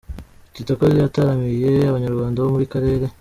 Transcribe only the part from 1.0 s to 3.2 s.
yataramiye Abanyarwanda bo mu karere